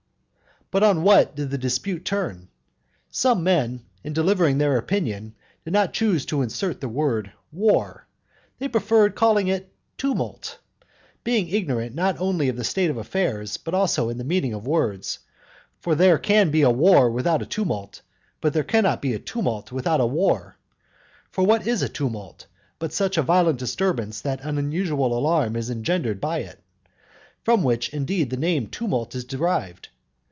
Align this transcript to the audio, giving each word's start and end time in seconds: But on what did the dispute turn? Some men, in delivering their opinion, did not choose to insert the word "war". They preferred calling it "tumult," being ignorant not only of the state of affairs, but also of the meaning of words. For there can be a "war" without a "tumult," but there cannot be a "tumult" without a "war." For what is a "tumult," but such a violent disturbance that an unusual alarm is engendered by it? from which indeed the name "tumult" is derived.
But 0.71 0.83
on 0.83 1.03
what 1.03 1.35
did 1.35 1.49
the 1.49 1.57
dispute 1.57 2.05
turn? 2.05 2.47
Some 3.09 3.43
men, 3.43 3.83
in 4.05 4.13
delivering 4.13 4.57
their 4.57 4.77
opinion, 4.77 5.35
did 5.65 5.73
not 5.73 5.91
choose 5.91 6.25
to 6.27 6.41
insert 6.41 6.79
the 6.79 6.87
word 6.87 7.33
"war". 7.51 8.07
They 8.57 8.69
preferred 8.69 9.13
calling 9.13 9.49
it 9.49 9.69
"tumult," 9.97 10.59
being 11.25 11.49
ignorant 11.49 11.93
not 11.93 12.17
only 12.21 12.47
of 12.47 12.55
the 12.55 12.63
state 12.63 12.89
of 12.89 12.95
affairs, 12.95 13.57
but 13.57 13.73
also 13.73 14.09
of 14.09 14.17
the 14.17 14.23
meaning 14.23 14.53
of 14.53 14.65
words. 14.65 15.19
For 15.81 15.93
there 15.93 16.17
can 16.17 16.51
be 16.51 16.61
a 16.61 16.69
"war" 16.69 17.11
without 17.11 17.41
a 17.41 17.45
"tumult," 17.45 18.01
but 18.39 18.53
there 18.53 18.63
cannot 18.63 19.01
be 19.01 19.13
a 19.13 19.19
"tumult" 19.19 19.73
without 19.73 19.99
a 19.99 20.05
"war." 20.05 20.55
For 21.31 21.45
what 21.45 21.67
is 21.67 21.81
a 21.81 21.89
"tumult," 21.89 22.45
but 22.79 22.93
such 22.93 23.17
a 23.17 23.21
violent 23.23 23.59
disturbance 23.59 24.21
that 24.21 24.39
an 24.45 24.57
unusual 24.57 25.17
alarm 25.19 25.57
is 25.57 25.69
engendered 25.69 26.21
by 26.21 26.37
it? 26.39 26.63
from 27.43 27.61
which 27.61 27.89
indeed 27.89 28.29
the 28.29 28.37
name 28.37 28.67
"tumult" 28.67 29.13
is 29.15 29.25
derived. 29.25 29.89